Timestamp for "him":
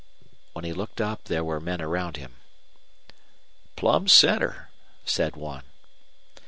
2.17-2.33